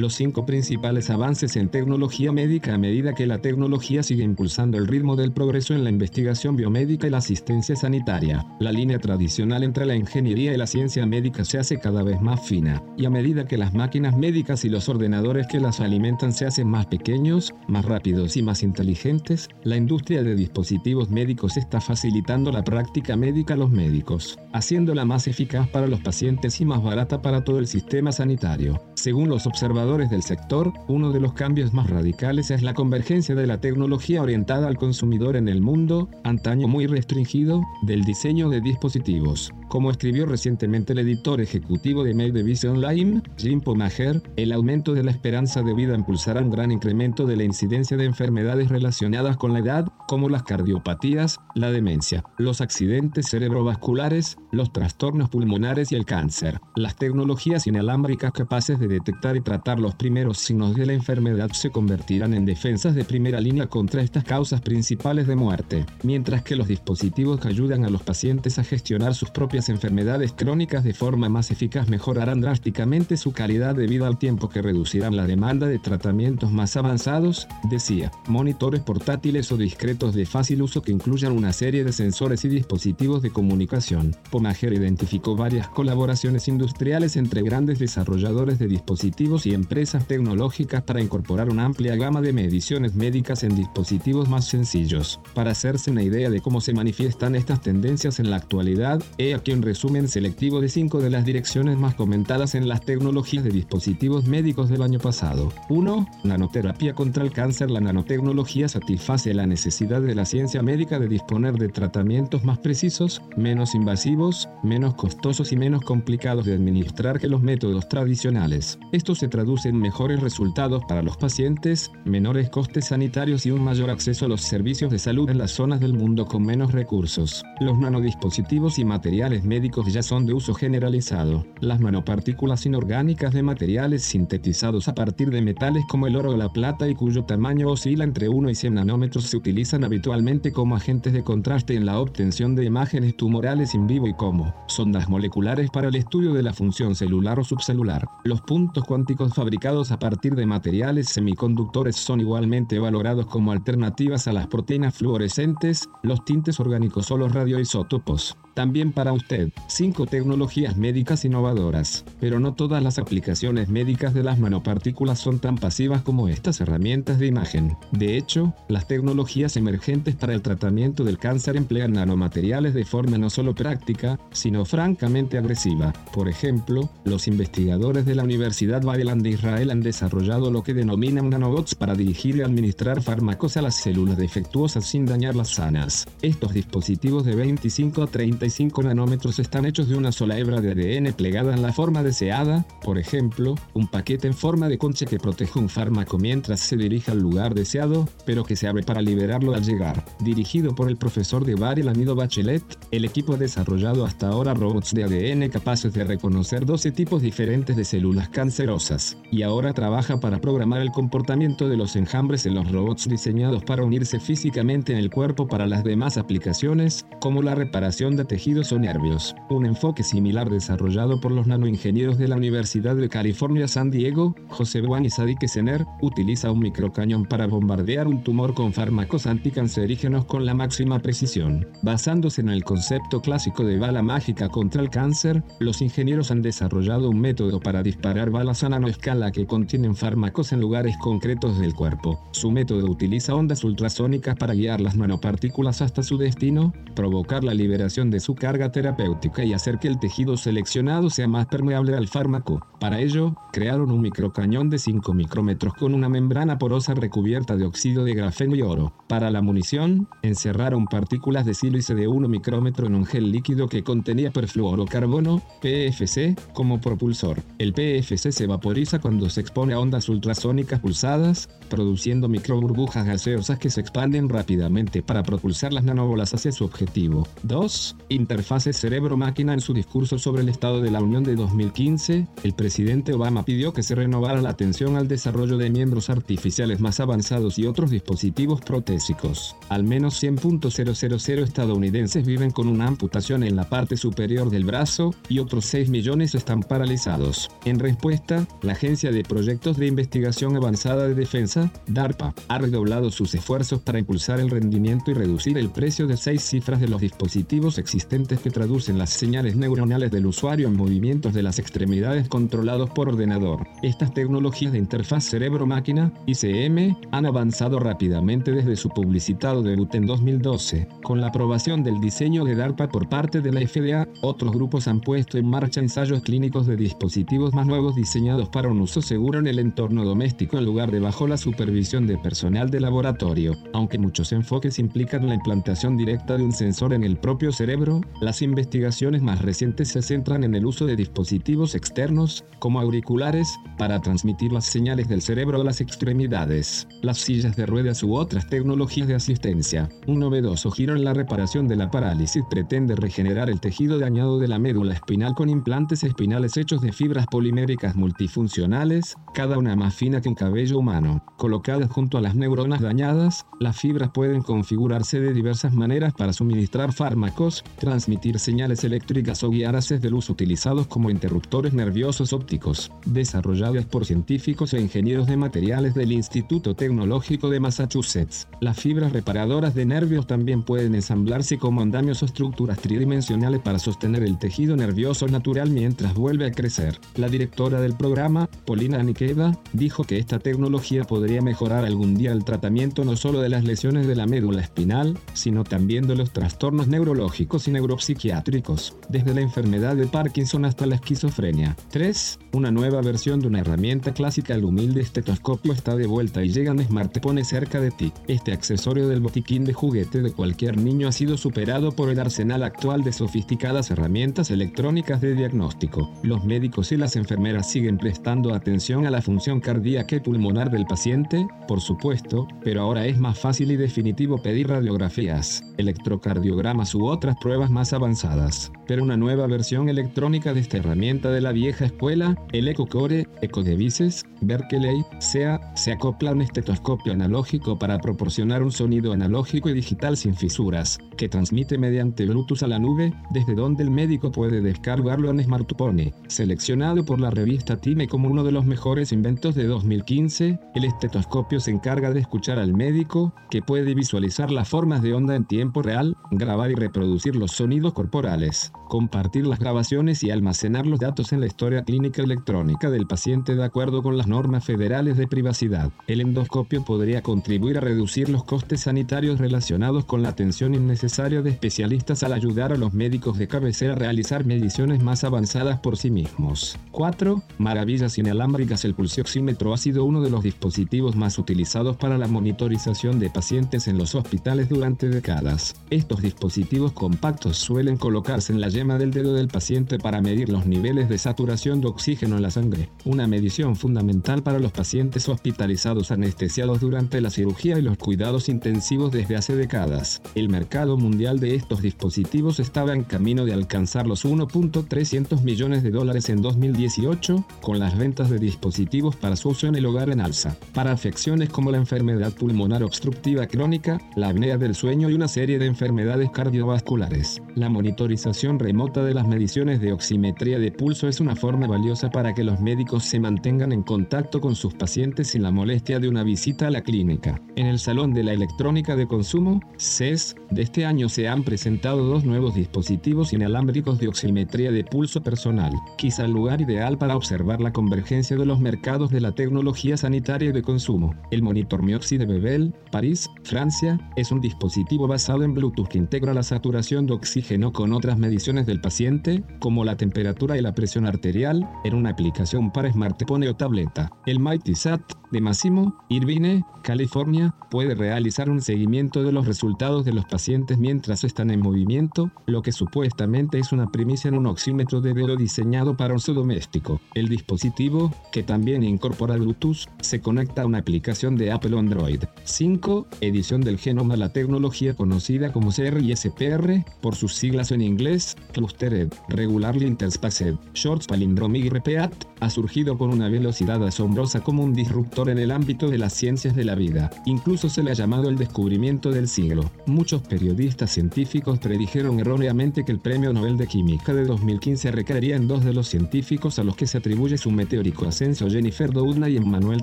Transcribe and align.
los 0.00 0.14
cinco 0.14 0.46
principales 0.46 1.10
avances 1.10 1.56
en 1.56 1.68
tecnología 1.68 2.32
médica 2.32 2.74
a 2.74 2.78
medida 2.78 3.14
que 3.14 3.26
la 3.26 3.38
tecnología 3.38 4.02
sigue 4.02 4.24
impulsando 4.24 4.78
el 4.78 4.86
ritmo 4.86 5.14
del 5.14 5.32
progreso 5.32 5.74
en 5.74 5.84
la 5.84 5.90
investigación 5.90 6.56
biomédica 6.56 7.06
y 7.06 7.10
la 7.10 7.18
asistencia 7.18 7.76
sanitaria. 7.76 8.44
La 8.58 8.72
línea 8.72 8.98
tradicional 8.98 9.62
entre 9.62 9.86
la 9.86 9.94
ingeniería 9.94 10.52
y 10.52 10.56
la 10.56 10.66
ciencia 10.66 11.04
médica 11.06 11.44
se 11.44 11.58
hace 11.58 11.78
cada 11.78 12.02
vez 12.02 12.20
más 12.20 12.46
fina, 12.46 12.82
y 12.96 13.04
a 13.04 13.10
medida 13.10 13.46
que 13.46 13.58
las 13.58 13.74
máquinas 13.74 14.16
médicas 14.16 14.64
y 14.64 14.70
los 14.70 14.88
ordenadores 14.88 15.46
que 15.46 15.60
las 15.60 15.80
alimentan 15.80 16.32
se 16.32 16.46
hacen 16.46 16.68
más 16.68 16.86
pequeños, 16.86 17.52
más 17.68 17.84
rápidos 17.84 18.36
y 18.36 18.42
más 18.42 18.62
inteligentes, 18.62 19.48
la 19.62 19.76
industria 19.76 20.22
de 20.22 20.34
dispositivos 20.34 21.10
médicos 21.10 21.56
está 21.56 21.80
facilitando 21.80 22.50
la 22.50 22.64
práctica 22.64 23.16
médica 23.16 23.54
a 23.54 23.58
los 23.58 23.70
médicos, 23.70 24.38
haciéndola 24.52 25.04
más 25.04 25.26
eficaz 25.28 25.68
para 25.68 25.86
los 25.86 26.00
pacientes 26.00 26.60
y 26.60 26.64
más 26.64 26.82
barata 26.82 27.20
para 27.20 27.44
todo 27.44 27.58
el 27.58 27.66
sistema 27.66 28.12
sanitario. 28.12 28.82
Según 28.94 29.28
los 29.28 29.46
observadores, 29.46 29.89
del 29.98 30.22
sector, 30.22 30.72
uno 30.86 31.10
de 31.10 31.18
los 31.18 31.32
cambios 31.32 31.74
más 31.74 31.90
radicales 31.90 32.52
es 32.52 32.62
la 32.62 32.74
convergencia 32.74 33.34
de 33.34 33.48
la 33.48 33.60
tecnología 33.60 34.22
orientada 34.22 34.68
al 34.68 34.76
consumidor 34.76 35.34
en 35.34 35.48
el 35.48 35.60
mundo, 35.60 36.08
antaño 36.22 36.68
muy 36.68 36.86
restringido, 36.86 37.60
del 37.82 38.04
diseño 38.04 38.48
de 38.48 38.60
dispositivos. 38.60 39.52
Como 39.68 39.90
escribió 39.90 40.26
recientemente 40.26 40.92
el 40.92 41.00
editor 41.00 41.40
ejecutivo 41.40 42.04
de 42.04 42.42
Vision 42.42 42.76
Online, 42.76 43.22
Jim 43.36 43.60
Pomager, 43.60 44.22
el 44.36 44.52
aumento 44.52 44.94
de 44.94 45.02
la 45.02 45.10
esperanza 45.10 45.62
de 45.62 45.74
vida 45.74 45.94
impulsará 45.94 46.40
un 46.40 46.50
gran 46.50 46.70
incremento 46.70 47.26
de 47.26 47.36
la 47.36 47.44
incidencia 47.44 47.96
de 47.96 48.04
enfermedades 48.04 48.68
relacionadas 48.68 49.36
con 49.36 49.52
la 49.52 49.58
edad, 49.58 49.88
como 50.10 50.28
las 50.28 50.42
cardiopatías, 50.42 51.38
la 51.54 51.70
demencia, 51.70 52.24
los 52.36 52.60
accidentes 52.60 53.28
cerebrovasculares, 53.30 54.38
los 54.50 54.72
trastornos 54.72 55.28
pulmonares 55.28 55.92
y 55.92 55.94
el 55.94 56.04
cáncer. 56.04 56.60
Las 56.74 56.96
tecnologías 56.96 57.68
inalámbricas 57.68 58.32
capaces 58.32 58.80
de 58.80 58.88
detectar 58.88 59.36
y 59.36 59.40
tratar 59.40 59.78
los 59.78 59.94
primeros 59.94 60.38
signos 60.38 60.74
de 60.74 60.86
la 60.86 60.94
enfermedad 60.94 61.52
se 61.52 61.70
convertirán 61.70 62.34
en 62.34 62.44
defensas 62.44 62.96
de 62.96 63.04
primera 63.04 63.40
línea 63.40 63.68
contra 63.68 64.02
estas 64.02 64.24
causas 64.24 64.62
principales 64.62 65.28
de 65.28 65.36
muerte, 65.36 65.86
mientras 66.02 66.42
que 66.42 66.56
los 66.56 66.66
dispositivos 66.66 67.38
que 67.38 67.46
ayudan 67.46 67.84
a 67.84 67.88
los 67.88 68.02
pacientes 68.02 68.58
a 68.58 68.64
gestionar 68.64 69.14
sus 69.14 69.30
propias 69.30 69.68
enfermedades 69.68 70.32
crónicas 70.32 70.82
de 70.82 70.92
forma 70.92 71.28
más 71.28 71.52
eficaz 71.52 71.88
mejorarán 71.88 72.40
drásticamente 72.40 73.16
su 73.16 73.30
calidad 73.30 73.76
de 73.76 73.86
vida 73.86 74.08
al 74.08 74.18
tiempo 74.18 74.48
que 74.48 74.60
reducirán 74.60 75.14
la 75.14 75.28
demanda 75.28 75.68
de 75.68 75.78
tratamientos 75.78 76.50
más 76.50 76.76
avanzados, 76.76 77.46
decía, 77.70 78.10
monitores 78.26 78.80
portátiles 78.80 79.52
o 79.52 79.56
discretos 79.56 79.99
de 80.00 80.24
fácil 80.24 80.62
uso 80.62 80.80
que 80.80 80.92
incluyan 80.92 81.32
una 81.32 81.52
serie 81.52 81.84
de 81.84 81.92
sensores 81.92 82.42
y 82.46 82.48
dispositivos 82.48 83.20
de 83.20 83.30
comunicación. 83.30 84.16
Pomager 84.30 84.72
identificó 84.72 85.36
varias 85.36 85.68
colaboraciones 85.68 86.48
industriales 86.48 87.16
entre 87.16 87.42
grandes 87.42 87.78
desarrolladores 87.78 88.58
de 88.58 88.66
dispositivos 88.66 89.44
y 89.44 89.52
empresas 89.52 90.06
tecnológicas 90.06 90.82
para 90.82 91.02
incorporar 91.02 91.50
una 91.50 91.66
amplia 91.66 91.96
gama 91.96 92.22
de 92.22 92.32
mediciones 92.32 92.94
médicas 92.94 93.44
en 93.44 93.54
dispositivos 93.54 94.28
más 94.30 94.46
sencillos. 94.46 95.20
Para 95.34 95.50
hacerse 95.50 95.90
una 95.90 96.02
idea 96.02 96.30
de 96.30 96.40
cómo 96.40 96.62
se 96.62 96.72
manifiestan 96.72 97.34
estas 97.34 97.60
tendencias 97.60 98.20
en 98.20 98.30
la 98.30 98.36
actualidad, 98.36 99.02
he 99.18 99.34
aquí 99.34 99.52
un 99.52 99.60
resumen 99.60 100.08
selectivo 100.08 100.62
de 100.62 100.70
cinco 100.70 101.00
de 101.00 101.10
las 101.10 101.26
direcciones 101.26 101.76
más 101.76 101.94
comentadas 101.94 102.54
en 102.54 102.68
las 102.68 102.80
tecnologías 102.80 103.44
de 103.44 103.50
dispositivos 103.50 104.26
médicos 104.26 104.70
del 104.70 104.82
año 104.82 104.98
pasado. 104.98 105.52
1. 105.68 106.06
Nanoterapia 106.24 106.94
contra 106.94 107.22
el 107.22 107.32
cáncer. 107.32 107.70
La 107.70 107.80
nanotecnología 107.80 108.66
satisface 108.68 109.34
la 109.34 109.46
necesidad 109.46 109.89
de 109.98 110.14
la 110.14 110.24
ciencia 110.24 110.62
médica 110.62 111.00
de 111.00 111.08
disponer 111.08 111.54
de 111.54 111.68
tratamientos 111.68 112.44
más 112.44 112.60
precisos, 112.60 113.20
menos 113.36 113.74
invasivos, 113.74 114.48
menos 114.62 114.94
costosos 114.94 115.50
y 115.50 115.56
menos 115.56 115.82
complicados 115.82 116.44
de 116.44 116.54
administrar 116.54 117.18
que 117.18 117.26
los 117.26 117.42
métodos 117.42 117.88
tradicionales. 117.88 118.78
Esto 118.92 119.16
se 119.16 119.26
traduce 119.26 119.68
en 119.68 119.80
mejores 119.80 120.20
resultados 120.20 120.84
para 120.86 121.02
los 121.02 121.16
pacientes, 121.16 121.90
menores 122.04 122.50
costes 122.50 122.86
sanitarios 122.86 123.46
y 123.46 123.50
un 123.50 123.64
mayor 123.64 123.90
acceso 123.90 124.26
a 124.26 124.28
los 124.28 124.42
servicios 124.42 124.92
de 124.92 125.00
salud 125.00 125.28
en 125.28 125.38
las 125.38 125.50
zonas 125.50 125.80
del 125.80 125.94
mundo 125.94 126.26
con 126.26 126.44
menos 126.44 126.70
recursos. 126.70 127.42
Los 127.58 127.76
nanodispositivos 127.76 128.78
y 128.78 128.84
materiales 128.84 129.42
médicos 129.42 129.92
ya 129.92 130.04
son 130.04 130.24
de 130.24 130.34
uso 130.34 130.54
generalizado. 130.54 131.44
Las 131.58 131.80
nanopartículas 131.80 132.64
inorgánicas 132.64 133.32
de 133.32 133.42
materiales 133.42 134.04
sintetizados 134.04 134.86
a 134.86 134.94
partir 134.94 135.30
de 135.30 135.42
metales 135.42 135.82
como 135.88 136.06
el 136.06 136.14
oro 136.14 136.30
o 136.30 136.36
la 136.36 136.52
plata 136.52 136.88
y 136.88 136.94
cuyo 136.94 137.24
tamaño 137.24 137.70
oscila 137.70 138.04
entre 138.04 138.28
1 138.28 138.50
y 138.50 138.54
100 138.54 138.74
nanómetros 138.74 139.24
se 139.24 139.36
utilizan 139.36 139.79
habitualmente 139.84 140.52
como 140.52 140.76
agentes 140.76 141.12
de 141.12 141.22
contraste 141.22 141.74
en 141.74 141.86
la 141.86 141.98
obtención 141.98 142.54
de 142.54 142.64
imágenes 142.64 143.16
tumorales 143.16 143.74
in 143.74 143.86
vivo 143.86 144.08
y 144.08 144.14
como 144.14 144.54
sondas 144.66 145.08
moleculares 145.08 145.70
para 145.70 145.88
el 145.88 145.96
estudio 145.96 146.32
de 146.32 146.42
la 146.42 146.52
función 146.52 146.94
celular 146.94 147.38
o 147.38 147.44
subcelular. 147.44 148.06
Los 148.24 148.40
puntos 148.40 148.84
cuánticos 148.84 149.34
fabricados 149.34 149.92
a 149.92 149.98
partir 149.98 150.34
de 150.34 150.46
materiales 150.46 151.08
semiconductores 151.08 151.96
son 151.96 152.20
igualmente 152.20 152.78
valorados 152.78 153.26
como 153.26 153.52
alternativas 153.52 154.28
a 154.28 154.32
las 154.32 154.46
proteínas 154.46 154.94
fluorescentes, 154.94 155.88
los 156.02 156.24
tintes 156.24 156.60
orgánicos 156.60 157.10
o 157.10 157.16
los 157.16 157.32
radioisótopos. 157.32 158.36
También 158.54 158.92
para 158.92 159.12
usted, 159.12 159.50
5 159.68 160.06
tecnologías 160.06 160.76
médicas 160.76 161.24
innovadoras. 161.24 162.04
Pero 162.20 162.40
no 162.40 162.54
todas 162.54 162.82
las 162.82 162.98
aplicaciones 162.98 163.68
médicas 163.68 164.12
de 164.12 164.24
las 164.24 164.38
nanopartículas 164.38 165.18
son 165.18 165.38
tan 165.38 165.56
pasivas 165.56 166.02
como 166.02 166.28
estas 166.28 166.60
herramientas 166.60 167.18
de 167.18 167.26
imagen. 167.26 167.76
De 167.92 168.16
hecho, 168.16 168.52
las 168.68 168.86
tecnologías 168.86 169.56
emergentes 169.56 169.69
para 170.18 170.34
el 170.34 170.42
tratamiento 170.42 171.04
del 171.04 171.18
cáncer 171.18 171.56
emplean 171.56 171.92
nanomateriales 171.92 172.74
de 172.74 172.84
forma 172.84 173.18
no 173.18 173.30
solo 173.30 173.54
práctica, 173.54 174.18
sino 174.32 174.64
francamente 174.64 175.38
agresiva. 175.38 175.92
Por 176.12 176.28
ejemplo, 176.28 176.90
los 177.04 177.28
investigadores 177.28 178.04
de 178.04 178.14
la 178.14 178.24
Universidad 178.24 178.82
Bailan 178.82 179.22
de 179.22 179.30
Israel 179.30 179.70
han 179.70 179.80
desarrollado 179.80 180.50
lo 180.50 180.62
que 180.62 180.74
denominan 180.74 181.30
nanobots 181.30 181.74
para 181.74 181.94
dirigir 181.94 182.36
y 182.36 182.42
administrar 182.42 183.02
fármacos 183.02 183.56
a 183.56 183.62
las 183.62 183.76
células 183.76 184.16
defectuosas 184.16 184.86
sin 184.86 185.06
dañar 185.06 185.36
las 185.36 185.50
sanas. 185.50 186.08
Estos 186.22 186.52
dispositivos 186.52 187.24
de 187.24 187.36
25 187.36 188.02
a 188.02 188.06
30 188.06 188.46
nanómetros 188.82 189.38
están 189.38 189.66
hechos 189.66 189.88
de 189.88 189.96
una 189.96 190.12
sola 190.12 190.38
hebra 190.38 190.60
de 190.60 190.70
ADN 190.72 191.12
plegada 191.12 191.54
en 191.54 191.62
la 191.62 191.72
forma 191.72 192.02
deseada, 192.02 192.66
por 192.82 192.98
ejemplo, 192.98 193.54
un 193.74 193.86
paquete 193.88 194.26
en 194.26 194.34
forma 194.34 194.68
de 194.68 194.78
concha 194.78 195.06
que 195.06 195.18
protege 195.18 195.58
un 195.58 195.68
fármaco 195.68 196.18
mientras 196.18 196.60
se 196.60 196.76
dirige 196.76 197.10
al 197.10 197.20
lugar 197.20 197.54
deseado, 197.54 198.08
pero 198.26 198.44
que 198.44 198.56
se 198.56 198.66
abre 198.66 198.82
para 198.82 199.02
liberarlo 199.02 199.49
al 199.54 199.64
llegar. 199.64 200.04
Dirigido 200.20 200.74
por 200.74 200.88
el 200.88 200.96
profesor 200.96 201.44
de 201.44 201.54
Bar 201.54 201.78
Lamido 201.78 202.14
Bachelet, 202.14 202.62
el 202.90 203.04
equipo 203.04 203.34
ha 203.34 203.36
desarrollado 203.36 204.04
hasta 204.04 204.28
ahora 204.28 204.54
robots 204.54 204.92
de 204.92 205.04
ADN 205.04 205.48
capaces 205.48 205.92
de 205.92 206.04
reconocer 206.04 206.66
12 206.66 206.92
tipos 206.92 207.22
diferentes 207.22 207.76
de 207.76 207.84
células 207.84 208.28
cancerosas, 208.28 209.16
y 209.30 209.42
ahora 209.42 209.72
trabaja 209.72 210.20
para 210.20 210.40
programar 210.40 210.82
el 210.82 210.90
comportamiento 210.90 211.68
de 211.68 211.76
los 211.76 211.96
enjambres 211.96 212.46
en 212.46 212.54
los 212.54 212.70
robots 212.70 213.08
diseñados 213.08 213.64
para 213.64 213.84
unirse 213.84 214.20
físicamente 214.20 214.92
en 214.92 214.98
el 214.98 215.10
cuerpo 215.10 215.46
para 215.46 215.66
las 215.66 215.84
demás 215.84 216.18
aplicaciones, 216.18 217.06
como 217.20 217.42
la 217.42 217.54
reparación 217.54 218.16
de 218.16 218.24
tejidos 218.24 218.72
o 218.72 218.78
nervios. 218.78 219.34
Un 219.48 219.66
enfoque 219.66 220.02
similar 220.02 220.50
desarrollado 220.50 221.20
por 221.20 221.32
los 221.32 221.46
nanoingenieros 221.46 222.18
de 222.18 222.28
la 222.28 222.36
Universidad 222.36 222.96
de 222.96 223.08
California 223.08 223.68
San 223.68 223.90
Diego, 223.90 224.34
José 224.48 224.82
Juan 224.82 225.04
y 225.04 225.10
Sadiq 225.10 225.46
Sener, 225.46 225.86
utiliza 226.00 226.50
un 226.50 226.60
microcañón 226.60 227.24
para 227.24 227.46
bombardear 227.46 228.06
un 228.06 228.22
tumor 228.22 228.54
con 228.54 228.72
fármacos 228.72 229.26
anticancerígenos 229.40 230.26
con 230.26 230.44
la 230.44 230.52
máxima 230.52 230.98
precisión. 230.98 231.66
Basándose 231.82 232.42
en 232.42 232.50
el 232.50 232.62
concepto 232.62 233.22
clásico 233.22 233.64
de 233.64 233.78
bala 233.78 234.02
mágica 234.02 234.50
contra 234.50 234.82
el 234.82 234.90
cáncer, 234.90 235.42
los 235.60 235.80
ingenieros 235.80 236.30
han 236.30 236.42
desarrollado 236.42 237.08
un 237.08 237.18
método 237.18 237.58
para 237.58 237.82
disparar 237.82 238.28
balas 238.28 238.64
a 238.64 238.68
nanoescala 238.68 239.32
que 239.32 239.46
contienen 239.46 239.96
fármacos 239.96 240.52
en 240.52 240.60
lugares 240.60 240.94
concretos 240.98 241.58
del 241.58 241.74
cuerpo. 241.74 242.20
Su 242.32 242.50
método 242.50 242.90
utiliza 242.90 243.34
ondas 243.34 243.64
ultrasónicas 243.64 244.36
para 244.36 244.52
guiar 244.52 244.82
las 244.82 244.96
nanopartículas 244.96 245.80
hasta 245.80 246.02
su 246.02 246.18
destino, 246.18 246.74
provocar 246.94 247.42
la 247.42 247.54
liberación 247.54 248.10
de 248.10 248.20
su 248.20 248.34
carga 248.34 248.70
terapéutica 248.70 249.42
y 249.42 249.54
hacer 249.54 249.78
que 249.78 249.88
el 249.88 249.98
tejido 249.98 250.36
seleccionado 250.36 251.08
sea 251.08 251.28
más 251.28 251.46
permeable 251.46 251.96
al 251.96 252.08
fármaco. 252.08 252.60
Para 252.78 253.00
ello, 253.00 253.34
crearon 253.54 253.90
un 253.90 254.02
microcañón 254.02 254.68
de 254.68 254.78
5 254.78 255.14
micrómetros 255.14 255.72
con 255.72 255.94
una 255.94 256.10
membrana 256.10 256.58
porosa 256.58 256.92
recubierta 256.92 257.56
de 257.56 257.64
óxido 257.64 258.04
de 258.04 258.12
grafeno 258.12 258.54
y 258.54 258.60
oro. 258.60 258.92
Para 259.08 259.29
la 259.30 259.42
munición, 259.42 260.08
encerraron 260.22 260.86
partículas 260.86 261.44
de 261.46 261.54
sílice 261.54 261.94
de 261.94 262.08
1 262.08 262.28
micrómetro 262.28 262.86
en 262.86 262.94
un 262.94 263.06
gel 263.06 263.30
líquido 263.32 263.68
que 263.68 263.82
contenía 263.82 264.30
perfluorocarbono, 264.30 265.42
PFC, 265.60 266.36
como 266.52 266.80
propulsor. 266.80 267.42
El 267.58 267.72
PFC 267.72 268.32
se 268.32 268.46
vaporiza 268.46 268.98
cuando 268.98 269.30
se 269.30 269.40
expone 269.40 269.74
a 269.74 269.80
ondas 269.80 270.08
ultrasónicas 270.08 270.80
pulsadas, 270.80 271.48
produciendo 271.68 272.28
microburbujas 272.28 273.06
gaseosas 273.06 273.58
que 273.58 273.70
se 273.70 273.80
expanden 273.80 274.28
rápidamente 274.28 275.02
para 275.02 275.22
propulsar 275.22 275.72
las 275.72 275.84
nanobolas 275.84 276.34
hacia 276.34 276.52
su 276.52 276.64
objetivo. 276.64 277.26
2. 277.44 277.96
Interfase 278.08 278.72
cerebro-máquina 278.72 279.54
en 279.54 279.60
su 279.60 279.72
discurso 279.72 280.18
sobre 280.18 280.42
el 280.42 280.48
Estado 280.48 280.80
de 280.80 280.90
la 280.90 281.00
Unión 281.00 281.24
de 281.24 281.36
2015, 281.36 282.26
el 282.42 282.52
presidente 282.54 283.12
Obama 283.12 283.44
pidió 283.44 283.72
que 283.72 283.82
se 283.82 283.94
renovara 283.94 284.40
la 284.40 284.50
atención 284.50 284.96
al 284.96 285.08
desarrollo 285.08 285.56
de 285.56 285.70
miembros 285.70 286.10
artificiales 286.10 286.80
más 286.80 287.00
avanzados 287.00 287.58
y 287.58 287.66
otros 287.66 287.90
dispositivos 287.90 288.60
protésicos. 288.60 289.19
Al 289.68 289.84
menos 289.84 290.22
100.000 290.22 291.42
estadounidenses 291.42 292.24
viven 292.24 292.50
con 292.50 292.68
una 292.68 292.86
amputación 292.86 293.42
en 293.42 293.56
la 293.56 293.68
parte 293.68 293.96
superior 293.96 294.50
del 294.50 294.64
brazo 294.64 295.14
y 295.28 295.38
otros 295.38 295.66
6 295.66 295.90
millones 295.90 296.34
están 296.34 296.62
paralizados. 296.62 297.50
En 297.64 297.78
respuesta, 297.78 298.46
la 298.62 298.72
Agencia 298.72 299.12
de 299.12 299.22
Proyectos 299.22 299.76
de 299.76 299.86
Investigación 299.86 300.56
Avanzada 300.56 301.06
de 301.06 301.14
Defensa, 301.14 301.70
DARPA, 301.86 302.34
ha 302.48 302.58
redoblado 302.58 303.10
sus 303.10 303.34
esfuerzos 303.34 303.80
para 303.80 303.98
impulsar 303.98 304.40
el 304.40 304.50
rendimiento 304.50 305.10
y 305.10 305.14
reducir 305.14 305.58
el 305.58 305.70
precio 305.70 306.06
de 306.06 306.16
seis 306.16 306.42
cifras 306.42 306.80
de 306.80 306.88
los 306.88 307.00
dispositivos 307.00 307.78
existentes 307.78 308.40
que 308.40 308.50
traducen 308.50 308.98
las 308.98 309.10
señales 309.10 309.56
neuronales 309.56 310.10
del 310.10 310.26
usuario 310.26 310.68
en 310.68 310.76
movimientos 310.76 311.34
de 311.34 311.42
las 311.42 311.58
extremidades 311.58 312.28
controlados 312.28 312.90
por 312.90 313.08
ordenador. 313.08 313.66
Estas 313.82 314.14
tecnologías 314.14 314.72
de 314.72 314.78
interfaz 314.78 315.24
cerebro-máquina, 315.24 316.12
ICM, 316.26 316.96
han 317.12 317.26
avanzado 317.26 317.78
rápidamente 317.78 318.52
desde 318.52 318.76
su 318.76 318.88
publicitado 319.10 319.60
debut 319.64 319.92
en 319.96 320.06
2012. 320.06 320.86
Con 321.02 321.20
la 321.20 321.26
aprobación 321.26 321.82
del 321.82 322.00
diseño 322.00 322.44
de 322.44 322.54
DARPA 322.54 322.88
por 322.88 323.08
parte 323.08 323.40
de 323.40 323.50
la 323.50 323.60
FDA, 323.60 324.06
otros 324.22 324.52
grupos 324.52 324.86
han 324.86 325.00
puesto 325.00 325.36
en 325.36 325.50
marcha 325.50 325.80
ensayos 325.80 326.22
clínicos 326.22 326.68
de 326.68 326.76
dispositivos 326.76 327.52
más 327.52 327.66
nuevos 327.66 327.96
diseñados 327.96 328.48
para 328.50 328.68
un 328.68 328.80
uso 328.80 329.02
seguro 329.02 329.40
en 329.40 329.48
el 329.48 329.58
entorno 329.58 330.04
doméstico 330.04 330.58
en 330.58 330.64
lugar 330.64 330.92
de 330.92 331.00
bajo 331.00 331.26
la 331.26 331.38
supervisión 331.38 332.06
de 332.06 332.18
personal 332.18 332.70
de 332.70 332.78
laboratorio. 332.78 333.56
Aunque 333.72 333.98
muchos 333.98 334.30
enfoques 334.30 334.78
implican 334.78 335.26
la 335.26 335.34
implantación 335.34 335.96
directa 335.96 336.36
de 336.36 336.44
un 336.44 336.52
sensor 336.52 336.92
en 336.92 337.02
el 337.02 337.16
propio 337.16 337.50
cerebro, 337.50 338.02
las 338.20 338.42
investigaciones 338.42 339.22
más 339.22 339.42
recientes 339.42 339.88
se 339.88 340.02
centran 340.02 340.44
en 340.44 340.54
el 340.54 340.64
uso 340.64 340.86
de 340.86 340.94
dispositivos 340.94 341.74
externos, 341.74 342.44
como 342.60 342.78
auriculares, 342.78 343.48
para 343.76 344.00
transmitir 344.00 344.52
las 344.52 344.66
señales 344.66 345.08
del 345.08 345.20
cerebro 345.20 345.60
a 345.60 345.64
las 345.64 345.80
extremidades, 345.80 346.86
las 347.02 347.18
sillas 347.18 347.56
de 347.56 347.66
ruedas 347.66 348.04
u 348.04 348.14
otras 348.14 348.46
tecnologías 348.46 348.99
de 349.06 349.14
asistencia. 349.14 349.88
Un 350.06 350.20
novedoso 350.20 350.70
giro 350.70 350.94
en 350.94 351.04
la 351.04 351.14
reparación 351.14 351.68
de 351.68 351.76
la 351.76 351.90
parálisis 351.90 352.42
pretende 352.50 352.96
regenerar 352.96 353.50
el 353.50 353.60
tejido 353.60 353.98
dañado 353.98 354.38
de 354.38 354.48
la 354.48 354.58
médula 354.58 354.94
espinal 354.94 355.34
con 355.34 355.48
implantes 355.48 356.04
espinales 356.04 356.56
hechos 356.56 356.80
de 356.80 356.92
fibras 356.92 357.26
poliméricas 357.26 357.96
multifuncionales, 357.96 359.16
cada 359.34 359.58
una 359.58 359.76
más 359.76 359.94
fina 359.94 360.20
que 360.20 360.28
un 360.28 360.34
cabello 360.34 360.78
humano. 360.78 361.24
Colocadas 361.36 361.90
junto 361.90 362.18
a 362.18 362.20
las 362.20 362.34
neuronas 362.34 362.80
dañadas, 362.80 363.46
las 363.58 363.78
fibras 363.78 364.10
pueden 364.12 364.42
configurarse 364.42 365.20
de 365.20 365.32
diversas 365.32 365.72
maneras 365.72 366.12
para 366.14 366.32
suministrar 366.32 366.92
fármacos, 366.92 367.64
transmitir 367.78 368.38
señales 368.38 368.84
eléctricas 368.84 369.42
o 369.44 369.50
guiar 369.50 369.76
haces 369.76 370.00
de 370.00 370.10
luz 370.10 370.30
utilizados 370.30 370.86
como 370.86 371.10
interruptores 371.10 371.72
nerviosos 371.72 372.32
ópticos, 372.32 372.90
desarrolladas 373.06 373.84
por 373.86 374.04
científicos 374.04 374.74
e 374.74 374.80
ingenieros 374.80 375.26
de 375.26 375.36
materiales 375.36 375.94
del 375.94 376.12
Instituto 376.12 376.74
Tecnológico 376.74 377.50
de 377.50 377.60
Massachusetts. 377.60 378.48
Las 378.60 378.78
fibras 378.90 379.12
reparadoras 379.12 379.72
de 379.76 379.86
nervios 379.86 380.26
también 380.26 380.64
pueden 380.64 380.96
ensamblarse 380.96 381.58
como 381.58 381.80
andamios 381.80 382.24
o 382.24 382.26
estructuras 382.26 382.76
tridimensionales 382.80 383.60
para 383.60 383.78
sostener 383.78 384.24
el 384.24 384.36
tejido 384.36 384.74
nervioso 384.74 385.28
natural 385.28 385.70
mientras 385.70 386.12
vuelve 386.12 386.46
a 386.46 386.50
crecer. 386.50 386.98
La 387.14 387.28
directora 387.28 387.80
del 387.80 387.94
programa, 387.94 388.48
Polina 388.64 389.00
Nikeda, 389.00 389.56
dijo 389.72 390.02
que 390.02 390.18
esta 390.18 390.40
tecnología 390.40 391.04
podría 391.04 391.40
mejorar 391.40 391.84
algún 391.84 392.16
día 392.16 392.32
el 392.32 392.44
tratamiento 392.44 393.04
no 393.04 393.14
solo 393.14 393.40
de 393.40 393.48
las 393.48 393.62
lesiones 393.62 394.08
de 394.08 394.16
la 394.16 394.26
médula 394.26 394.60
espinal, 394.60 395.16
sino 395.34 395.62
también 395.62 396.08
de 396.08 396.16
los 396.16 396.32
trastornos 396.32 396.88
neurológicos 396.88 397.68
y 397.68 397.70
neuropsiquiátricos, 397.70 398.96
desde 399.08 399.34
la 399.34 399.42
enfermedad 399.42 399.94
de 399.94 400.08
Parkinson 400.08 400.64
hasta 400.64 400.86
la 400.86 400.96
esquizofrenia. 400.96 401.76
3. 401.92 402.40
Una 402.54 402.72
nueva 402.72 403.02
versión 403.02 403.38
de 403.38 403.46
una 403.46 403.60
herramienta 403.60 404.12
clásica, 404.12 404.56
el 404.56 404.64
humilde 404.64 405.00
estetoscopio 405.00 405.72
está 405.72 405.94
de 405.94 406.08
vuelta 406.08 406.42
y 406.42 406.50
llega 406.50 406.72
un 406.72 406.82
smartphone 406.82 407.44
cerca 407.44 407.80
de 407.80 407.92
ti. 407.92 408.12
Este 408.26 408.50
accesorio 408.80 409.08
del 409.08 409.20
botiquín 409.20 409.66
de 409.66 409.74
juguete 409.74 410.22
de 410.22 410.32
cualquier 410.32 410.78
niño 410.78 411.06
ha 411.06 411.12
sido 411.12 411.36
superado 411.36 411.92
por 411.92 412.08
el 412.08 412.18
arsenal 412.18 412.62
actual 412.62 413.04
de 413.04 413.12
sofisticadas 413.12 413.90
herramientas 413.90 414.50
electrónicas 414.50 415.20
de 415.20 415.34
diagnóstico. 415.34 416.10
Los 416.22 416.46
médicos 416.46 416.90
y 416.90 416.96
las 416.96 417.14
enfermeras 417.14 417.70
siguen 417.70 417.98
prestando 417.98 418.54
atención 418.54 419.04
a 419.04 419.10
la 419.10 419.20
función 419.20 419.60
cardíaca 419.60 420.16
y 420.16 420.20
pulmonar 420.20 420.70
del 420.70 420.86
paciente, 420.86 421.46
por 421.68 421.82
supuesto, 421.82 422.48
pero 422.64 422.80
ahora 422.80 423.04
es 423.04 423.18
más 423.18 423.38
fácil 423.38 423.70
y 423.70 423.76
definitivo 423.76 424.40
pedir 424.40 424.68
radiografías, 424.68 425.62
electrocardiogramas 425.76 426.94
u 426.94 427.04
otras 427.04 427.36
pruebas 427.38 427.70
más 427.70 427.92
avanzadas. 427.92 428.72
Pero 428.90 429.04
una 429.04 429.16
nueva 429.16 429.46
versión 429.46 429.88
electrónica 429.88 430.52
de 430.52 430.58
esta 430.58 430.78
herramienta 430.78 431.30
de 431.30 431.40
la 431.40 431.52
vieja 431.52 431.84
escuela, 431.84 432.36
el 432.50 432.66
EcoCore, 432.66 433.28
EcoDevices, 433.40 434.24
Berkeley, 434.40 435.04
SEA, 435.20 435.60
se 435.76 435.92
acopla 435.92 436.30
a 436.30 436.32
un 436.32 436.42
estetoscopio 436.42 437.12
analógico 437.12 437.78
para 437.78 438.00
proporcionar 438.00 438.64
un 438.64 438.72
sonido 438.72 439.12
analógico 439.12 439.68
y 439.68 439.74
digital 439.74 440.16
sin 440.16 440.34
fisuras, 440.34 440.98
que 441.16 441.28
transmite 441.28 441.78
mediante 441.78 442.26
Bluetooth 442.26 442.64
a 442.64 442.66
la 442.66 442.80
nube, 442.80 443.14
desde 443.30 443.54
donde 443.54 443.84
el 443.84 443.92
médico 443.92 444.32
puede 444.32 444.60
descargarlo 444.60 445.30
en 445.30 445.44
smartphone. 445.44 446.12
Seleccionado 446.26 447.04
por 447.04 447.20
la 447.20 447.30
revista 447.30 447.76
Time 447.76 448.08
como 448.08 448.28
uno 448.28 448.42
de 448.42 448.50
los 448.50 448.64
mejores 448.64 449.12
inventos 449.12 449.54
de 449.54 449.68
2015, 449.68 450.58
el 450.74 450.84
estetoscopio 450.84 451.60
se 451.60 451.70
encarga 451.70 452.10
de 452.10 452.18
escuchar 452.18 452.58
al 452.58 452.74
médico, 452.74 453.32
que 453.50 453.62
puede 453.62 453.94
visualizar 453.94 454.50
las 454.50 454.68
formas 454.68 455.00
de 455.00 455.14
onda 455.14 455.36
en 455.36 455.44
tiempo 455.44 455.80
real, 455.80 456.16
grabar 456.32 456.72
y 456.72 456.74
reproducir 456.74 457.36
los 457.36 457.52
sonidos 457.52 457.92
corporales, 457.92 458.72
compartir 458.90 459.46
las 459.46 459.60
grabaciones 459.60 460.22
y 460.24 460.32
almacenar 460.32 460.84
los 460.84 460.98
datos 460.98 461.32
en 461.32 461.40
la 461.40 461.46
historia 461.46 461.84
clínica 461.84 462.22
electrónica 462.22 462.90
del 462.90 463.06
paciente 463.06 463.54
de 463.54 463.64
acuerdo 463.64 464.02
con 464.02 464.18
las 464.18 464.26
normas 464.26 464.64
federales 464.64 465.16
de 465.16 465.28
privacidad. 465.28 465.92
El 466.08 466.20
endoscopio 466.20 466.84
podría 466.84 467.22
contribuir 467.22 467.78
a 467.78 467.80
reducir 467.80 468.28
los 468.28 468.42
costes 468.42 468.80
sanitarios 468.80 469.38
relacionados 469.38 470.04
con 470.04 470.22
la 470.22 470.30
atención 470.30 470.74
innecesaria 470.74 471.40
de 471.40 471.50
especialistas 471.50 472.24
al 472.24 472.32
ayudar 472.32 472.72
a 472.72 472.76
los 472.76 472.92
médicos 472.92 473.38
de 473.38 473.46
cabecera 473.46 473.92
a 473.92 473.96
realizar 473.96 474.44
mediciones 474.44 475.00
más 475.02 475.22
avanzadas 475.22 475.78
por 475.78 475.96
sí 475.96 476.10
mismos. 476.10 476.76
4. 476.90 477.42
Maravillas 477.58 478.18
inalámbricas. 478.18 478.84
El 478.84 478.94
pulsioxímetro 478.94 479.72
ha 479.72 479.78
sido 479.78 480.04
uno 480.04 480.20
de 480.20 480.30
los 480.30 480.42
dispositivos 480.42 481.14
más 481.14 481.38
utilizados 481.38 481.96
para 481.96 482.18
la 482.18 482.26
monitorización 482.26 483.20
de 483.20 483.30
pacientes 483.30 483.86
en 483.86 483.98
los 483.98 484.16
hospitales 484.16 484.68
durante 484.68 485.08
décadas. 485.08 485.76
Estos 485.90 486.22
dispositivos 486.22 486.90
compactos 486.90 487.56
suelen 487.56 487.96
colocarse 487.96 488.52
en 488.52 488.60
la 488.60 488.68
yema 488.80 488.96
del 488.96 489.10
dedo 489.10 489.34
del 489.34 489.48
paciente 489.48 489.98
para 489.98 490.22
medir 490.22 490.48
los 490.48 490.64
niveles 490.64 491.10
de 491.10 491.18
saturación 491.18 491.82
de 491.82 491.88
oxígeno 491.88 492.36
en 492.36 492.42
la 492.42 492.50
sangre, 492.50 492.88
una 493.04 493.26
medición 493.26 493.76
fundamental 493.76 494.42
para 494.42 494.58
los 494.58 494.72
pacientes 494.72 495.28
hospitalizados 495.28 496.10
anestesiados 496.10 496.80
durante 496.80 497.20
la 497.20 497.28
cirugía 497.28 497.78
y 497.78 497.82
los 497.82 497.98
cuidados 497.98 498.48
intensivos 498.48 499.12
desde 499.12 499.36
hace 499.36 499.54
décadas. 499.54 500.22
El 500.34 500.48
mercado 500.48 500.96
mundial 500.96 501.40
de 501.40 501.56
estos 501.56 501.82
dispositivos 501.82 502.58
estaba 502.58 502.94
en 502.94 503.04
camino 503.04 503.44
de 503.44 503.52
alcanzar 503.52 504.06
los 504.06 504.24
1.300 504.24 505.42
millones 505.42 505.82
de 505.82 505.90
dólares 505.90 506.30
en 506.30 506.40
2018, 506.40 507.44
con 507.60 507.78
las 507.78 507.98
ventas 507.98 508.30
de 508.30 508.38
dispositivos 508.38 509.14
para 509.14 509.36
su 509.36 509.50
uso 509.50 509.66
en 509.66 509.74
el 509.74 509.84
hogar 509.84 510.08
en 510.08 510.22
alza, 510.22 510.56
para 510.72 510.92
afecciones 510.92 511.50
como 511.50 511.70
la 511.70 511.76
enfermedad 511.76 512.32
pulmonar 512.32 512.82
obstructiva 512.82 513.46
crónica, 513.46 514.00
la 514.16 514.30
apnea 514.30 514.56
del 514.56 514.74
sueño 514.74 515.10
y 515.10 515.14
una 515.14 515.28
serie 515.28 515.58
de 515.58 515.66
enfermedades 515.66 516.30
cardiovasculares. 516.30 517.42
La 517.56 517.68
monitorización 517.68 518.58
remota 518.70 519.02
de 519.02 519.14
las 519.14 519.26
mediciones 519.26 519.80
de 519.80 519.92
oximetría 519.92 520.60
de 520.60 520.70
pulso 520.70 521.08
es 521.08 521.18
una 521.18 521.34
forma 521.34 521.66
valiosa 521.66 522.08
para 522.08 522.34
que 522.34 522.44
los 522.44 522.60
médicos 522.60 523.04
se 523.04 523.18
mantengan 523.18 523.72
en 523.72 523.82
contacto 523.82 524.40
con 524.40 524.54
sus 524.54 524.74
pacientes 524.74 525.26
sin 525.26 525.42
la 525.42 525.50
molestia 525.50 525.98
de 525.98 526.08
una 526.08 526.22
visita 526.22 526.68
a 526.68 526.70
la 526.70 526.82
clínica. 526.82 527.42
En 527.56 527.66
el 527.66 527.80
Salón 527.80 528.14
de 528.14 528.22
la 528.22 528.32
Electrónica 528.32 528.94
de 528.94 529.08
Consumo, 529.08 529.60
CES, 529.76 530.36
de 530.52 530.62
este 530.62 530.86
año 530.86 531.08
se 531.08 531.26
han 531.26 531.42
presentado 531.42 532.04
dos 532.04 532.24
nuevos 532.24 532.54
dispositivos 532.54 533.32
inalámbricos 533.32 533.98
de 533.98 534.06
oximetría 534.06 534.70
de 534.70 534.84
pulso 534.84 535.20
personal, 535.20 535.72
quizá 535.98 536.26
el 536.26 536.30
lugar 536.30 536.60
ideal 536.60 536.96
para 536.96 537.16
observar 537.16 537.60
la 537.60 537.72
convergencia 537.72 538.36
de 538.36 538.46
los 538.46 538.60
mercados 538.60 539.10
de 539.10 539.20
la 539.20 539.32
tecnología 539.32 539.96
sanitaria 539.96 540.52
de 540.52 540.62
consumo. 540.62 541.16
El 541.32 541.42
monitor 541.42 541.82
Mioxi 541.82 542.18
de 542.18 542.26
Bebel, 542.26 542.72
París, 542.92 543.28
Francia, 543.42 543.98
es 544.14 544.30
un 544.30 544.40
dispositivo 544.40 545.08
basado 545.08 545.42
en 545.42 545.54
Bluetooth 545.54 545.88
que 545.88 545.98
integra 545.98 546.34
la 546.34 546.44
saturación 546.44 547.06
de 547.06 547.14
oxígeno 547.14 547.72
con 547.72 547.92
otras 547.92 548.16
mediciones 548.16 548.59
del 548.66 548.80
paciente, 548.80 549.42
como 549.58 549.84
la 549.84 549.96
temperatura 549.96 550.56
y 550.56 550.62
la 550.62 550.74
presión 550.74 551.06
arterial, 551.06 551.68
en 551.84 551.94
una 551.94 552.10
aplicación 552.10 552.72
para 552.72 552.90
smartphone 552.92 553.48
o 553.48 553.56
tableta. 553.56 554.10
El 554.26 554.40
Mighty 554.40 554.74
Sat 554.74 555.19
de 555.30 555.40
Massimo, 555.40 555.94
Irvine, 556.08 556.64
California, 556.82 557.54
puede 557.70 557.94
realizar 557.94 558.50
un 558.50 558.60
seguimiento 558.60 559.22
de 559.22 559.32
los 559.32 559.46
resultados 559.46 560.04
de 560.04 560.12
los 560.12 560.24
pacientes 560.24 560.78
mientras 560.78 561.24
están 561.24 561.50
en 561.50 561.60
movimiento, 561.60 562.30
lo 562.46 562.62
que 562.62 562.72
supuestamente 562.72 563.58
es 563.58 563.72
una 563.72 563.90
primicia 563.90 564.28
en 564.28 564.36
un 564.36 564.46
oxímetro 564.46 565.00
de 565.00 565.14
dedo 565.14 565.36
diseñado 565.36 565.96
para 565.96 566.14
uso 566.14 566.34
doméstico. 566.34 567.00
El 567.14 567.28
dispositivo, 567.28 568.12
que 568.32 568.42
también 568.42 568.82
incorpora 568.82 569.36
Bluetooth, 569.36 569.88
se 570.00 570.20
conecta 570.20 570.62
a 570.62 570.66
una 570.66 570.78
aplicación 570.78 571.36
de 571.36 571.52
Apple 571.52 571.78
Android. 571.78 572.24
5. 572.44 573.06
Edición 573.20 573.60
del 573.60 573.78
genoma 573.78 574.16
La 574.16 574.32
tecnología 574.32 574.94
conocida 574.94 575.52
como 575.52 575.70
CRISPR, 575.70 576.84
por 577.00 577.14
sus 577.14 577.34
siglas 577.34 577.70
en 577.70 577.82
inglés, 577.82 578.36
Clustered, 578.52 579.12
Regularly 579.28 579.86
Interspaced, 579.86 580.56
Short 580.74 581.06
Palindromic 581.06 581.70
Repeat, 581.72 582.12
ha 582.40 582.50
surgido 582.50 582.96
con 582.96 583.10
una 583.10 583.28
velocidad 583.28 583.86
asombrosa 583.86 584.40
como 584.40 584.64
un 584.64 584.74
disruptor 584.74 585.19
en 585.28 585.38
el 585.38 585.50
ámbito 585.50 585.90
de 585.90 585.98
las 585.98 586.14
ciencias 586.14 586.56
de 586.56 586.64
la 586.64 586.74
vida. 586.74 587.10
Incluso 587.26 587.68
se 587.68 587.82
le 587.82 587.90
ha 587.90 587.94
llamado 587.94 588.28
el 588.28 588.36
descubrimiento 588.36 589.10
del 589.10 589.28
siglo. 589.28 589.70
Muchos 589.86 590.22
periodistas 590.22 590.90
científicos 590.90 591.58
predijeron 591.58 592.18
erróneamente 592.20 592.84
que 592.84 592.92
el 592.92 593.00
Premio 593.00 593.32
Nobel 593.32 593.56
de 593.56 593.66
Química 593.66 594.14
de 594.14 594.24
2015 594.24 594.90
recaería 594.90 595.36
en 595.36 595.48
dos 595.48 595.64
de 595.64 595.72
los 595.72 595.88
científicos 595.88 596.58
a 596.58 596.64
los 596.64 596.76
que 596.76 596.86
se 596.86 596.98
atribuye 596.98 597.36
su 597.38 597.50
meteórico 597.50 598.06
ascenso, 598.06 598.48
Jennifer 598.48 598.90
Doudna 598.92 599.28
y 599.28 599.36
Emmanuel 599.36 599.82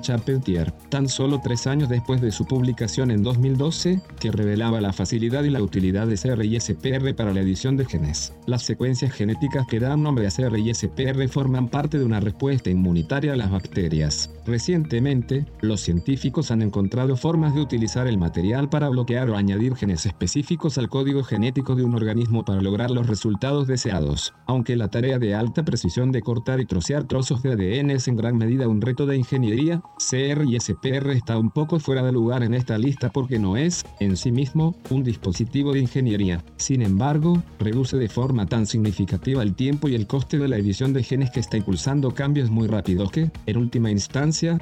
Charpentier, 0.00 0.72
tan 0.88 1.08
solo 1.08 1.40
tres 1.42 1.66
años 1.66 1.88
después 1.88 2.20
de 2.20 2.32
su 2.32 2.46
publicación 2.46 3.10
en 3.10 3.22
2012, 3.22 4.00
que 4.18 4.32
revelaba 4.32 4.80
la 4.80 4.92
facilidad 4.92 5.44
y 5.44 5.50
la 5.50 5.62
utilidad 5.62 6.06
de 6.06 6.16
CR 6.16 6.44
y 6.44 6.58
SPR 6.58 7.14
para 7.14 7.32
la 7.32 7.40
edición 7.40 7.76
de 7.76 7.84
genes. 7.84 8.32
Las 8.46 8.62
secuencias 8.62 9.12
genéticas 9.12 9.66
que 9.68 9.80
dan 9.80 10.02
nombre 10.02 10.26
a 10.26 10.30
CR 10.30 10.58
y 10.58 10.72
SPR 10.72 11.28
forman 11.28 11.68
parte 11.68 11.98
de 11.98 12.04
una 12.04 12.20
respuesta 12.20 12.70
inmunitaria 12.70 13.32
a 13.32 13.36
las 13.36 13.50
bacterias. 13.50 14.30
Recientemente, 14.46 15.27
los 15.60 15.80
científicos 15.80 16.50
han 16.50 16.62
encontrado 16.62 17.16
formas 17.16 17.54
de 17.54 17.60
utilizar 17.60 18.06
el 18.06 18.18
material 18.18 18.68
para 18.68 18.88
bloquear 18.88 19.30
o 19.30 19.36
añadir 19.36 19.74
genes 19.74 20.06
específicos 20.06 20.78
al 20.78 20.88
código 20.88 21.22
genético 21.22 21.74
de 21.74 21.84
un 21.84 21.94
organismo 21.94 22.44
para 22.44 22.62
lograr 22.62 22.90
los 22.90 23.06
resultados 23.06 23.66
deseados. 23.66 24.34
Aunque 24.46 24.76
la 24.76 24.88
tarea 24.88 25.18
de 25.18 25.34
alta 25.34 25.64
precisión 25.64 26.12
de 26.12 26.22
cortar 26.22 26.60
y 26.60 26.66
trocear 26.66 27.04
trozos 27.04 27.42
de 27.42 27.52
ADN 27.52 27.90
es 27.90 28.08
en 28.08 28.16
gran 28.16 28.36
medida 28.38 28.68
un 28.68 28.80
reto 28.80 29.06
de 29.06 29.16
ingeniería, 29.16 29.82
CR 29.98 30.44
y 30.46 30.58
SPR 30.58 31.10
está 31.10 31.38
un 31.38 31.50
poco 31.50 31.78
fuera 31.78 32.02
de 32.02 32.12
lugar 32.12 32.42
en 32.42 32.54
esta 32.54 32.78
lista 32.78 33.10
porque 33.10 33.38
no 33.38 33.56
es, 33.56 33.84
en 34.00 34.16
sí 34.16 34.32
mismo, 34.32 34.74
un 34.90 35.04
dispositivo 35.04 35.72
de 35.72 35.80
ingeniería. 35.80 36.42
Sin 36.56 36.82
embargo, 36.82 37.42
reduce 37.58 37.96
de 37.96 38.08
forma 38.08 38.46
tan 38.46 38.66
significativa 38.66 39.42
el 39.42 39.54
tiempo 39.54 39.88
y 39.88 39.94
el 39.94 40.06
coste 40.06 40.38
de 40.38 40.48
la 40.48 40.56
edición 40.56 40.92
de 40.92 41.02
genes 41.02 41.30
que 41.30 41.40
está 41.40 41.56
impulsando 41.56 42.14
cambios 42.14 42.50
muy 42.50 42.66
rápidos 42.68 43.10
que, 43.10 43.30
en 43.46 43.56
última 43.56 43.90
instancia, 43.90 44.58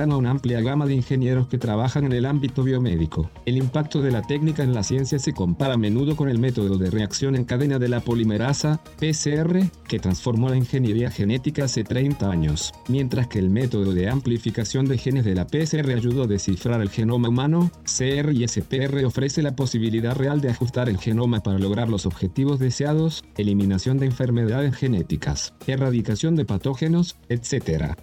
a 0.00 0.16
una 0.16 0.30
amplia 0.30 0.60
gama 0.60 0.86
de 0.86 0.94
ingenieros 0.94 1.48
que 1.48 1.58
trabajan 1.58 2.04
en 2.04 2.12
el 2.12 2.26
ámbito 2.26 2.62
biomédico. 2.62 3.30
El 3.46 3.56
impacto 3.56 4.02
de 4.02 4.10
la 4.10 4.22
técnica 4.22 4.62
en 4.62 4.74
la 4.74 4.82
ciencia 4.82 5.18
se 5.18 5.32
compara 5.32 5.74
a 5.74 5.78
menudo 5.78 6.16
con 6.16 6.28
el 6.28 6.38
método 6.38 6.76
de 6.76 6.90
reacción 6.90 7.36
en 7.36 7.44
cadena 7.44 7.78
de 7.78 7.88
la 7.88 8.00
polimerasa, 8.00 8.80
PCR, 8.98 9.60
que 9.86 9.98
transformó 9.98 10.48
la 10.48 10.56
ingeniería 10.56 11.10
genética 11.10 11.64
hace 11.64 11.84
30 11.84 12.30
años, 12.30 12.72
mientras 12.88 13.28
que 13.28 13.38
el 13.38 13.50
método 13.50 13.92
de 13.92 14.08
amplificación 14.08 14.86
de 14.86 14.98
genes 14.98 15.24
de 15.24 15.34
la 15.34 15.46
PCR 15.46 15.90
ayudó 15.94 16.24
a 16.24 16.26
descifrar 16.26 16.80
el 16.80 16.90
genoma 16.90 17.28
humano, 17.28 17.70
CR 17.84 18.32
y 18.32 18.46
SPR 18.46 19.04
ofrece 19.04 19.42
la 19.42 19.56
posibilidad 19.56 20.16
real 20.16 20.40
de 20.40 20.50
ajustar 20.50 20.88
el 20.88 20.98
genoma 20.98 21.42
para 21.42 21.58
lograr 21.58 21.88
los 21.88 22.06
objetivos 22.06 22.58
deseados, 22.58 23.24
eliminación 23.36 23.98
de 23.98 24.06
enfermedades 24.06 24.74
genéticas, 24.74 25.54
erradicación 25.66 26.36
de 26.36 26.44
patógenos, 26.44 27.16
etc. 27.28 27.94